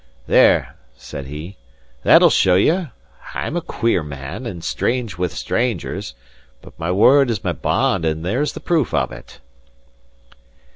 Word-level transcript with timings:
"There," 0.25 0.73
said 0.97 1.27
he, 1.27 1.57
"that'll 2.01 2.31
show 2.31 2.55
you! 2.55 2.89
I'm 3.35 3.55
a 3.55 3.61
queer 3.61 4.01
man, 4.01 4.47
and 4.47 4.63
strange 4.63 5.19
wi' 5.19 5.27
strangers; 5.27 6.15
but 6.63 6.73
my 6.79 6.91
word 6.91 7.29
is 7.29 7.43
my 7.43 7.51
bond, 7.53 8.03
and 8.03 8.25
there's 8.25 8.53
the 8.53 8.59
proof 8.61 8.95
of 8.95 9.11
it." 9.11 9.37